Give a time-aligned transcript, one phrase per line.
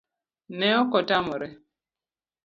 [0.59, 1.47] Ne okotamore